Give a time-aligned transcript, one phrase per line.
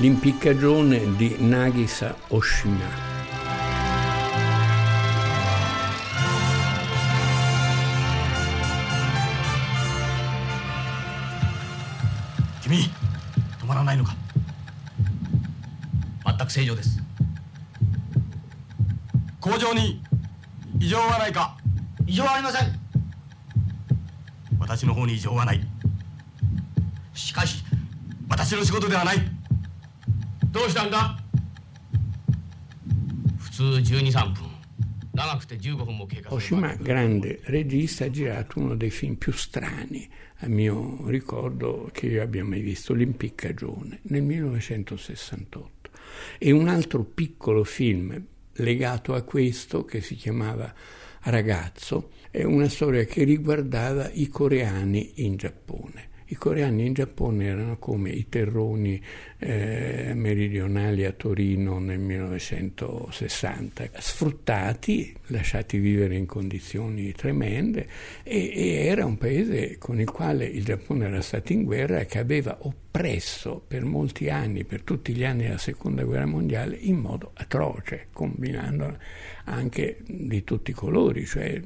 [0.00, 2.86] L'impiccagione di Nagisa Oshima.
[12.62, 12.88] Kimi,
[13.60, 14.14] 止まらないのか
[16.24, 17.02] 全く正常です
[19.40, 20.00] 工場に
[20.78, 21.56] 異常はないか
[22.06, 22.68] 異常はありません
[24.60, 25.60] 私の方に異常はない
[27.14, 27.64] しかし
[28.28, 29.37] 私の仕事ではない
[30.51, 31.17] どうしたんだ
[33.37, 34.53] 普通1213分
[36.29, 42.23] Oshima, grande regista, ha girato uno dei film più strani, a mio ricordo, che io
[42.23, 45.89] abbia mai visto, L'impiccagione, nel 1968.
[46.39, 48.19] E un altro piccolo film
[48.53, 50.73] legato a questo, che si chiamava
[51.21, 56.09] Ragazzo, è una storia che riguardava i coreani in Giappone.
[56.30, 59.02] I coreani in Giappone erano come i terroni
[59.38, 67.88] eh, meridionali a Torino nel 1960, sfruttati, lasciati vivere in condizioni tremende
[68.22, 72.06] e, e era un paese con il quale il Giappone era stato in guerra e
[72.06, 76.96] che aveva oppresso per molti anni, per tutti gli anni della seconda guerra mondiale, in
[76.96, 78.98] modo atroce, combinando
[79.44, 81.58] anche di tutti i colori, cioè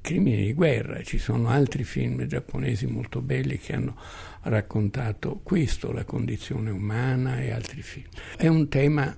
[0.00, 1.02] crimini di guerra.
[1.02, 3.96] Ci sono altri film giapponesi molto belli che hanno
[4.42, 8.06] raccontato questo, la condizione umana e altri film.
[8.36, 9.16] È un tema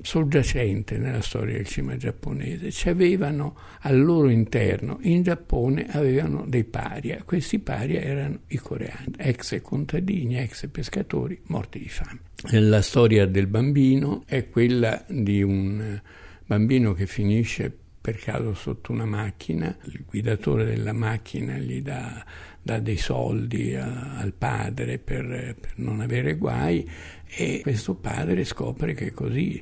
[0.00, 2.70] soggiacente nella storia del cinema giapponese.
[2.70, 7.22] Ci avevano al loro interno, in Giappone avevano dei paria.
[7.24, 12.20] Questi paria erano i coreani, ex contadini, ex pescatori morti di fame.
[12.50, 16.00] La storia del bambino è quella di un
[16.44, 22.24] bambino che finisce per caso sotto una macchina, il guidatore della macchina gli dà,
[22.62, 26.88] dà dei soldi a, al padre per, per non avere guai
[27.26, 29.60] e questo padre scopre che così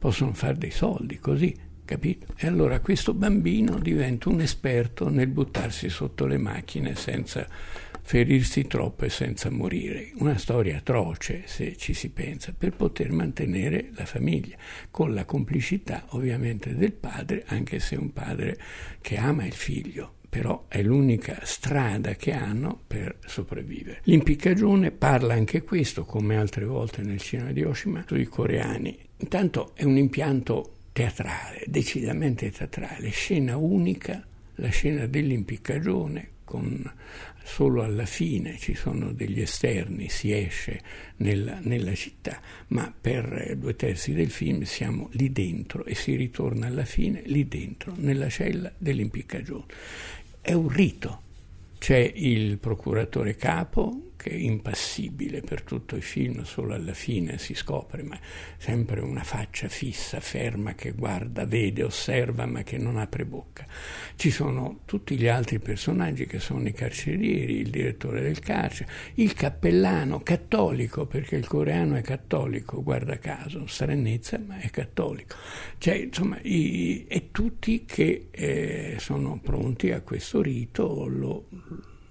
[0.00, 2.26] possono fare dei soldi, così capito?
[2.36, 7.46] E allora questo bambino diventa un esperto nel buttarsi sotto le macchine senza
[8.06, 10.12] ferirsi troppo e senza morire.
[10.18, 14.56] Una storia atroce, se ci si pensa, per poter mantenere la famiglia,
[14.92, 18.56] con la complicità ovviamente del padre, anche se è un padre
[19.00, 24.02] che ama il figlio, però è l'unica strada che hanno per sopravvivere.
[24.04, 28.96] L'impiccagione parla anche questo, come altre volte nel cinema di Oshima, sui coreani.
[29.16, 34.24] Intanto è un impianto teatrale, decisamente teatrale, scena unica,
[34.54, 36.90] la scena dell'impiccagione con
[37.46, 40.82] solo alla fine ci sono degli esterni, si esce
[41.18, 46.66] nella, nella, città, ma per due terzi del film siamo lì dentro e si ritorna
[46.66, 49.64] alla fine lì dentro, nella cella dell'impiccagione.
[50.40, 51.22] È un rito,
[51.78, 58.02] c'è il procuratore capo che impassibile per tutto il film, solo alla fine si scopre,
[58.02, 58.18] ma
[58.56, 63.66] sempre una faccia fissa, ferma, che guarda, vede, osserva, ma che non apre bocca.
[64.16, 69.32] Ci sono tutti gli altri personaggi che sono i carcerieri, il direttore del carcere, il
[69.34, 75.36] cappellano cattolico, perché il coreano è cattolico, guarda caso, stranezza, ma è cattolico.
[75.78, 81.48] Cioè, insomma, i, e tutti che eh, sono pronti a questo rito lo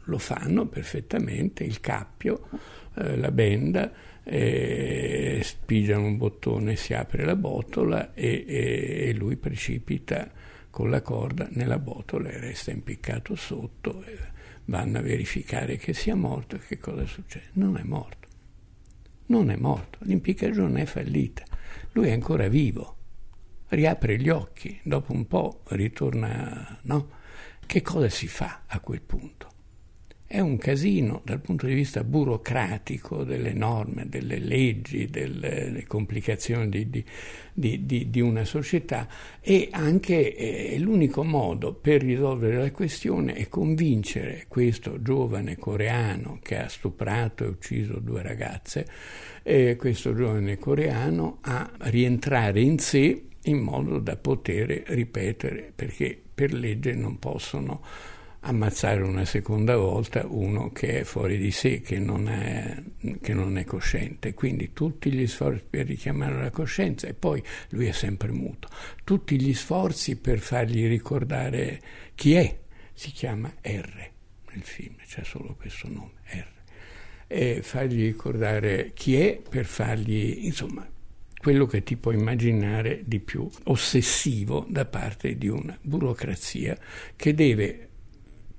[0.05, 2.49] lo fanno perfettamente, il cappio,
[2.95, 3.91] eh, la benda,
[4.23, 10.31] eh, spigiano un bottone, si apre la botola e, e, e, lui precipita
[10.69, 14.03] con la corda nella botola e resta impiccato sotto.
[14.65, 17.49] vanno a verificare che sia morto e che cosa succede.
[17.53, 18.27] Non è morto.
[19.27, 21.43] Non è morto, l'impiccagione è fallita.
[21.93, 22.93] Lui è ancora vivo.
[23.67, 27.09] Riapre gli occhi, dopo un po' ritorna, no?
[27.65, 29.54] Che cosa si fa a quel punto?
[30.35, 37.05] È un casino dal punto di vista burocratico delle norme, delle leggi, delle complicazioni di,
[37.53, 39.07] di, di, di una società
[39.39, 46.57] e anche eh, l'unico modo per risolvere la questione è convincere questo giovane coreano che
[46.57, 48.85] ha stuprato e ucciso due ragazze,
[49.41, 56.51] eh, questo giovane coreano a rientrare in sé in modo da poter ripetere, perché per
[56.51, 57.81] legge non possono
[58.47, 62.81] ammazzare una seconda volta uno che è fuori di sé, che non è,
[63.19, 64.33] che non è cosciente.
[64.33, 68.69] Quindi tutti gli sforzi per richiamare la coscienza e poi lui è sempre muto.
[69.03, 71.81] Tutti gli sforzi per fargli ricordare
[72.13, 72.59] chi è,
[72.93, 74.09] si chiama R
[74.51, 76.53] nel film, c'è solo questo nome, R.
[77.27, 80.87] E fargli ricordare chi è per fargli, insomma,
[81.35, 86.77] quello che ti puoi immaginare di più ossessivo da parte di una burocrazia
[87.15, 87.89] che deve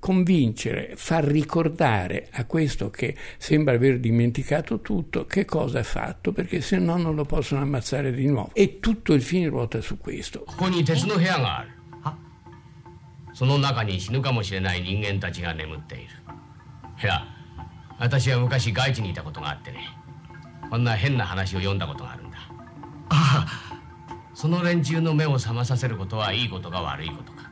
[0.06, 6.62] convincere, far ricordare a questo che sembra aver dimenticato tutto che cosa ha fatto, perché
[6.62, 8.50] se no non lo possono ammazzare di nuovo.
[8.54, 10.40] E tutto il film ruota su questo.
[10.46, 11.82] ここに鉄の部屋がある
[13.34, 16.06] その中に死ぬかもしれない人間たちが眠っている
[17.04, 17.26] いや
[17.98, 19.80] 私は昔外地にいたことがあってね
[20.70, 22.38] こんな変な話を読んだことがあるんだ
[23.10, 23.82] ああ
[24.34, 27.45] その連中の目を覚まさせることはいいことか悪いことか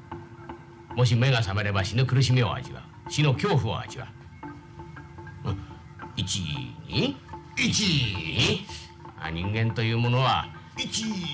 [0.96, 4.08] もし目が覚めれば死ぬ苦しみを味わう死の恐怖を味わ
[5.46, 5.60] う、うん、
[6.16, 6.38] 一
[6.88, 7.16] に
[7.56, 8.66] 一
[9.20, 10.48] あ人間というものは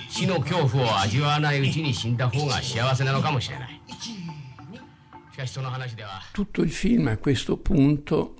[0.09, 3.81] 死の恐怖を味わわないうちに死んだ方が幸せなのかもしれない
[6.31, 8.35] Tutto il film a questo punto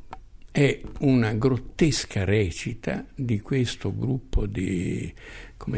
[0.50, 5.14] è una grottesca recita di questo gruppo di,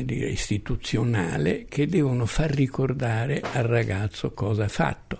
[0.03, 5.17] dire, istituzionale che devono far ricordare al ragazzo cosa ha fatto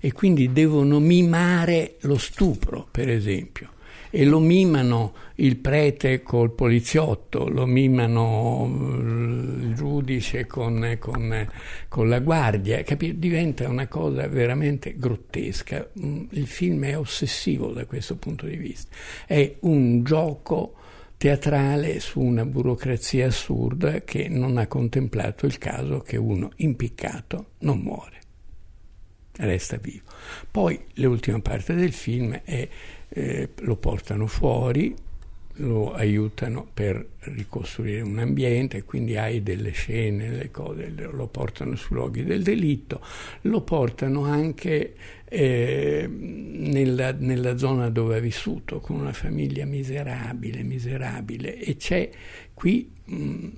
[0.00, 3.76] e quindi devono mimare lo stupro, per esempio
[4.10, 11.48] e lo mimano il prete col poliziotto, lo mimano eh, il giudice con, con,
[11.88, 13.18] con la guardia, capito?
[13.18, 15.88] diventa una cosa veramente grottesca.
[16.00, 18.94] Mm, il film è ossessivo da questo punto di vista,
[19.26, 20.74] è un gioco
[21.16, 27.80] teatrale su una burocrazia assurda che non ha contemplato il caso che uno impiccato non
[27.80, 28.20] muore,
[29.38, 30.04] resta vivo.
[30.50, 32.68] Poi l'ultima parte del film è
[33.08, 34.94] eh, lo portano fuori,
[35.60, 41.96] lo aiutano per ricostruire un ambiente, quindi hai delle scene, le cose, lo portano sui
[41.96, 43.00] luoghi del delitto,
[43.42, 44.94] lo portano anche
[45.24, 52.08] eh, nella, nella, zona dove ha vissuto, con una famiglia miserabile, miserabile, e c'è
[52.54, 53.48] qui mh,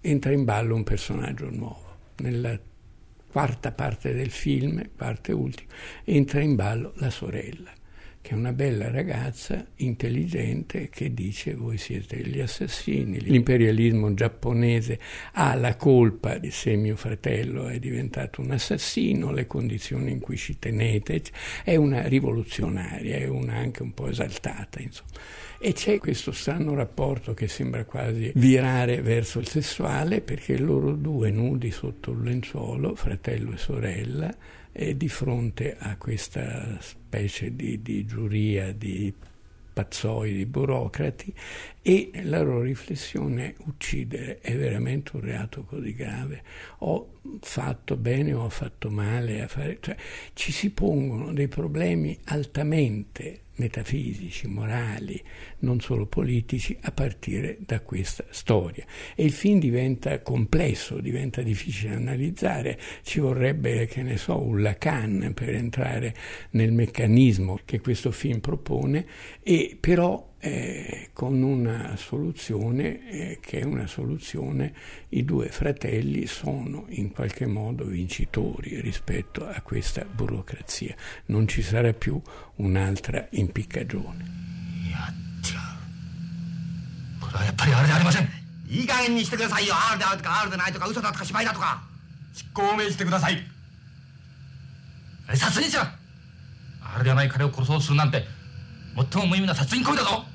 [0.00, 1.86] entra in ballo un personaggio nuovo.
[2.18, 2.58] Nella
[3.38, 7.70] quarta parte del film, parte ultima, entra in ballo la sorella
[8.20, 13.20] che è una bella ragazza intelligente che dice voi siete gli assassini.
[13.20, 14.98] L'imperialismo giapponese
[15.34, 20.36] ha la colpa di se mio fratello è diventato un assassino, le condizioni in cui
[20.36, 21.22] ci tenete,
[21.62, 25.12] è una rivoluzionaria, è una anche un po' esaltata, insomma.
[25.60, 31.32] E c'è questo strano rapporto che sembra quasi virare verso il sessuale perché loro due
[31.32, 34.36] nudi sotto il lenzuolo, fratello e sorella,
[34.70, 39.12] e di fronte a questa specie di, di giuria di
[39.72, 41.34] pazzoi, di burocrati
[41.82, 46.42] e la loro riflessione uccidere è veramente un reato così grave.
[46.78, 49.96] Ho fatto bene o ho fatto male a fare cioè
[50.34, 55.22] ci si pongono dei problemi altamente metafisici, morali,
[55.60, 58.84] non solo politici, a partire da questa storia.
[59.14, 65.32] E il film diventa complesso, diventa difficile analizzare, ci vorrebbe, che ne so, un Lacan
[65.34, 66.14] per entrare
[66.50, 69.06] nel meccanismo che questo film propone,
[69.42, 74.73] e però eh, con una soluzione eh, che è una soluzione,
[75.09, 80.95] i due fratelli sono in qualche modo vincitori rispetto a questa burocrazia.
[81.27, 82.21] Non ci sarà più
[82.57, 84.41] un'altra impiccagione.
[87.19, 88.27] これはやっぱりあれでありません
[88.67, 91.81] いい加減にしてくださいよあるであるとかあるでないとか嘘だとか芝居だとか
[92.33, 93.37] 執行を命じてください
[95.35, 98.23] 殺人者あれではない彼を殺そうとするなんて
[99.11, 100.25] 最も無意味な殺人行為だぞ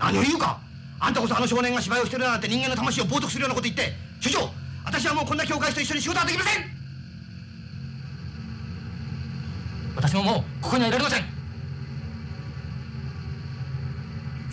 [0.00, 0.60] 何を言うか
[0.98, 4.50] あんたこそあの少年が芝居をしてるなんて人間の魂を冒涜するようなこと言って所長
[4.84, 6.64] 私はもうこんな教会と一緒に仕事はできません
[9.96, 11.36] 私ももうここにはいられません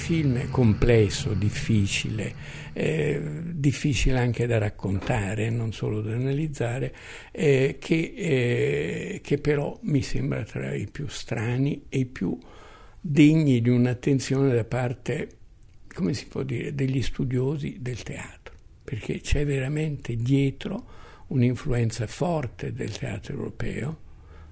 [0.03, 2.35] film complesso, difficile,
[2.73, 6.93] eh, difficile anche da raccontare, non solo da analizzare,
[7.31, 12.37] eh, che, eh, che però mi sembra tra i più strani e i più
[12.99, 15.29] degni di un'attenzione da parte,
[15.98, 20.86] come si può dire, degli studiosi del teatro, perché c'è veramente dietro
[21.26, 23.98] un'influenza forte del teatro europeo,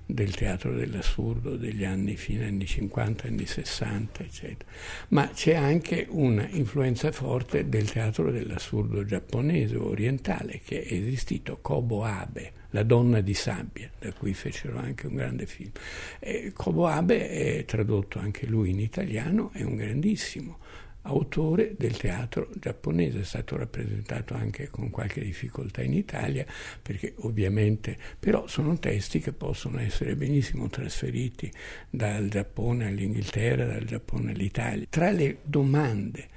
[0.06, 4.68] del teatro dell'assurdo degli anni fine anni 50, anni 60, eccetera.
[5.10, 12.54] Ma c'è anche un'influenza forte del teatro dell'assurdo giapponese orientale che è esistito, Kobo Abe,
[12.70, 15.70] La donna di sabbia, da cui fecero anche un grande film.
[16.18, 20.58] E Kobo Abe è tradotto anche lui in italiano, è un grandissimo
[21.06, 26.44] autore del teatro giapponese, è stato rappresentato anche con qualche difficoltà in Italia,
[26.82, 31.50] perché ovviamente però sono testi che possono essere benissimo trasferiti
[31.88, 34.86] dal Giappone all'Inghilterra, dal Giappone all'Italia.
[34.88, 36.28] Tra le domande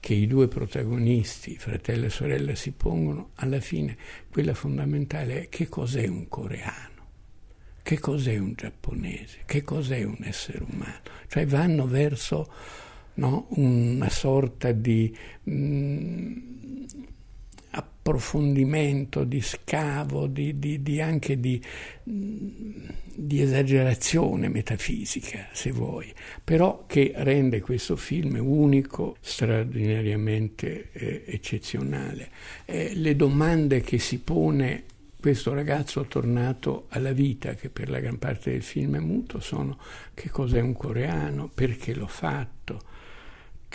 [0.00, 3.96] che i due protagonisti, fratello e sorella, si pongono, alla fine
[4.30, 6.94] quella fondamentale è che cos'è un coreano?
[7.86, 12.52] che cos'è un giapponese, che cos'è un essere umano, cioè vanno verso
[13.16, 16.36] no, una sorta di mh, mm,
[17.70, 21.60] approfondimento, di scavo, di, di, di anche di,
[22.02, 32.30] di, esagerazione metafisica, se vuoi, però che rende questo film unico, straordinariamente eh, eccezionale.
[32.64, 34.84] Eh, le domande che si pone
[35.18, 39.76] questo ragazzo tornato alla vita, che per la gran parte del film è muto, sono
[40.14, 42.82] che cos'è un coreano, perché l'ho fatto,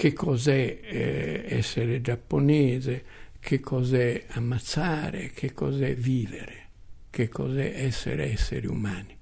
[0.02, 3.06] che cos'è eh, essere giapponese,
[3.40, 6.70] che cos'è ammazzare, che cos'è vivere,
[7.12, 9.16] che cos'è essere esseri umani.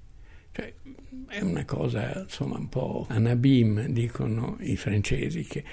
[0.50, 0.72] Cioè,
[1.28, 5.64] è una cosa, insomma, un po' un abim, dicono i francesi, che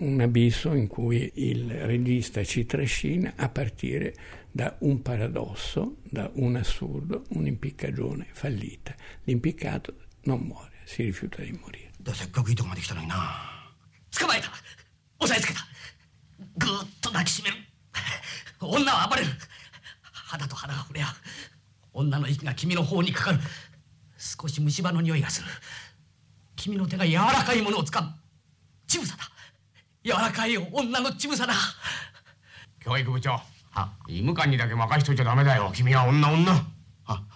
[0.00, 4.14] un abisso in cui il regista ci trascina a partire
[4.50, 8.94] da un paradosso, da un assurdo, un'impiccagione fallita.
[9.22, 11.92] L'impiccato non muore, si rifiuta di morire.
[14.18, 14.48] 捕まえた。
[15.20, 15.60] 押さえつけた。
[16.56, 17.56] ぐーっと抱きしめる。
[18.60, 19.28] 女は暴れる。
[20.12, 21.08] 肌と肌が触れ合う。
[21.94, 23.38] 女の息が君の方にかかる。
[24.18, 25.48] 少し虫歯の匂いがする。
[26.56, 28.08] 君の手が柔らかいものをつかむ。
[28.86, 29.24] 乳房だ。
[30.02, 31.54] 柔らかい女の乳房だ。
[32.80, 33.40] 教育部長。
[33.76, 35.70] あ医務官にだけ任しといちゃダメだよ。
[35.74, 36.74] 君は女女。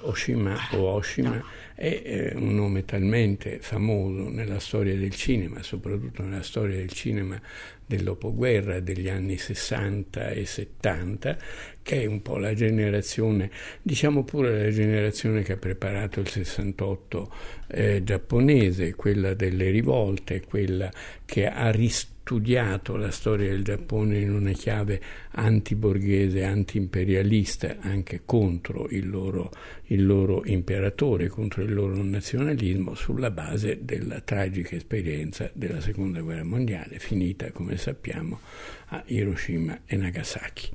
[0.02, 1.42] Oshima o Oshima
[1.78, 7.40] è un nome talmente famoso nella storia del cinema, soprattutto nella storia del cinema
[7.86, 11.38] del dopoguerra degli anni 60 e 70,
[11.80, 13.48] che è un po' la generazione,
[13.80, 17.32] diciamo pure la generazione che ha preparato il 68
[17.68, 20.90] eh, giapponese, quella delle rivolte, quella
[21.24, 28.86] che ha rispetto studiato la storia del Giappone in una chiave antiborghese, anti-imperialista, anche contro
[28.90, 29.50] il loro,
[29.88, 36.44] il loro imperatore, contro il loro nazionalismo, sulla base della tragica esperienza della Seconda Guerra
[36.44, 38.40] Mondiale, finita, come sappiamo,
[38.88, 40.70] a Hiroshima e Nagasaki.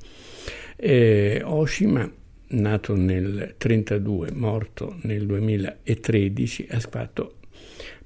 [0.76, 2.10] Eh, Oshima
[2.46, 7.36] nato nel 1932, morto nel 2013, ha fatto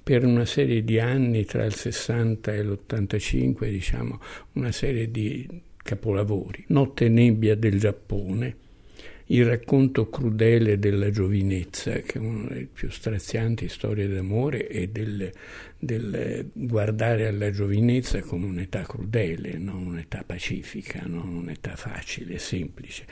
[0.03, 4.21] per una serie di anni tra il 60 e l'85, diciamo,
[4.53, 5.47] una serie di
[5.77, 6.65] capolavori.
[6.69, 8.57] Notte e nebbia del Giappone,
[9.31, 15.31] il racconto crudele della giovinezza, che è una delle più strazianti storie d'amore e del,
[15.79, 23.05] del guardare alla giovinezza come un'età crudele, non un'età pacifica, non un'età facile, semplice.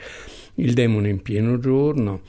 [0.55, 2.21] Il demone in pieno giorno,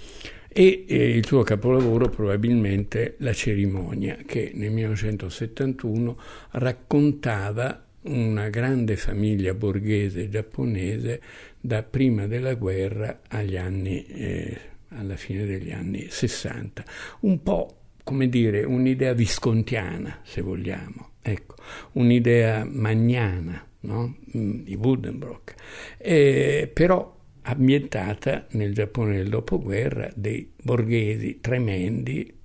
[0.50, 6.18] e eh, il suo capolavoro probabilmente La cerimonia, che nel 1971
[6.52, 11.20] raccontava una grande famiglia borghese giapponese
[11.60, 14.56] da prima della guerra agli anni, eh,
[14.88, 16.84] alla fine degli anni 60.
[17.20, 21.56] Un po' come dire un'idea viscontiana, se vogliamo, ecco,
[21.92, 24.16] un'idea magnana, no?
[24.36, 25.54] Mm, di Buddenbrock.
[25.98, 32.37] Eh, però ambientata nel Giappone del dopoguerra dei borghesi tremendi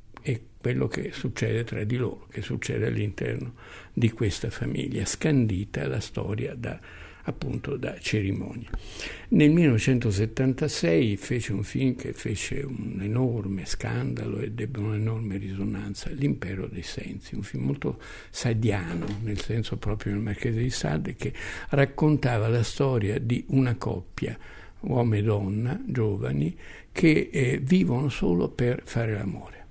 [0.63, 3.55] quello che succede tra di loro, che succede all'interno
[3.91, 6.79] di questa famiglia, scandita la storia da,
[7.23, 8.69] appunto da cerimonia.
[9.27, 16.67] Nel 1976 fece un film che fece un enorme scandalo ed ebbe un'enorme risonanza, L'impero
[16.67, 21.33] dei sensi, un film molto sadiano, nel senso proprio del Marchese di Sade, che
[21.71, 24.39] raccontava la storia di una coppia
[24.79, 26.57] uomo e donna, giovani,
[26.93, 29.62] che eh, vivono solo per fare l'amore,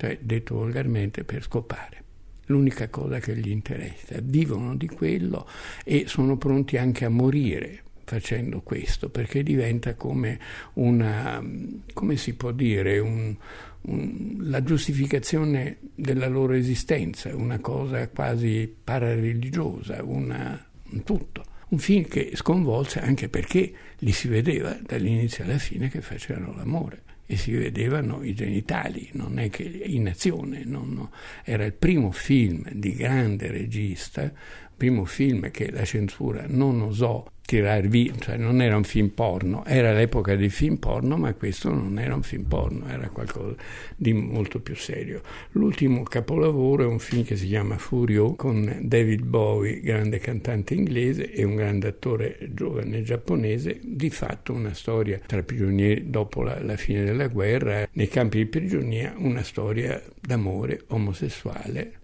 [0.00, 2.04] cioè detto volgarmente per scopare.
[2.46, 5.46] L'unica cosa che gli interessa, vivono di quello
[5.84, 10.40] e sono pronti anche a morire facendo questo, perché diventa come
[10.74, 11.44] una,
[11.92, 13.36] come si può dire, un,
[13.82, 21.44] un, la giustificazione della loro esistenza, una cosa quasi parareligiosa, una, un tutto.
[21.68, 27.02] Un film che sconvolse anche perché li si vedeva dall'inizio alla fine che facevano l'amore
[27.30, 31.08] e si vedevano i genitali, non è che in azione, non,
[31.44, 34.32] era il primo film di grande regista,
[34.76, 39.64] primo film che la censura non osò tirar via, cioè non era un film porno,
[39.66, 43.56] era l'epoca dei film porno, ma questo non era un film porno, era qualcosa
[43.96, 45.20] di molto più serio.
[45.52, 51.32] L'ultimo capolavoro è un film che si chiama Furio con David Bowie, grande cantante inglese
[51.32, 56.76] e un grande attore giovane giapponese, di fatto una storia tra prigionieri dopo la, la
[56.76, 61.94] fine della guerra, nei campi di prigionia, una storia d'amore omosessuale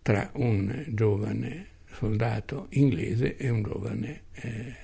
[0.00, 4.82] tra un giovane soldato inglese e un giovane eh,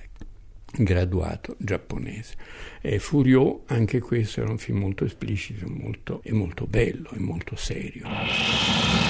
[0.71, 2.35] graduato giapponese.
[2.81, 7.55] E Furio, anche questo era un film molto esplicito molto, e molto bello e molto
[7.55, 9.08] serio.